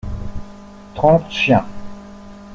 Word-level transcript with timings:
Trente 0.95 1.29
chiens. 1.31 1.63